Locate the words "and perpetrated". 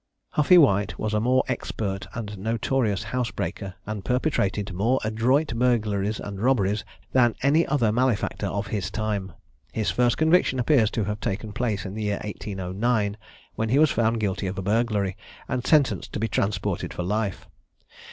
3.85-4.73